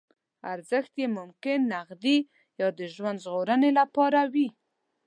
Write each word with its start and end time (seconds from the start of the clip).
ارزښت 0.53 0.93
یې 1.01 1.07
ممکن 1.17 1.59
نغدي 1.73 2.17
یا 2.59 2.67
د 2.79 2.81
ژوند 2.93 3.17
ژغورنې 3.25 3.71
لپاره 3.79 4.19
وي. 4.33 4.47